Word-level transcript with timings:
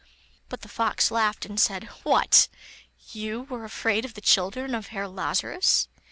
But 0.49 0.61
the 0.61 0.67
fox 0.67 1.11
laughed, 1.11 1.45
and 1.45 1.59
said: 1.59 1.83
'What! 2.01 2.47
you 3.11 3.43
were 3.43 3.65
afraid 3.65 4.03
of 4.03 4.15
the 4.15 4.19
children 4.21 4.73
of 4.73 4.87
Herr 4.87 5.07
Lazarus? 5.07 5.89